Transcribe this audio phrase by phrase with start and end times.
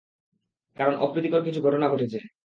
[0.77, 2.17] কারন অপ্রীতিকর কিছু ঘটনা ঘটেছে।